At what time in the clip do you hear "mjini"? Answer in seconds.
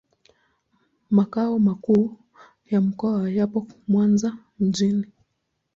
4.59-5.05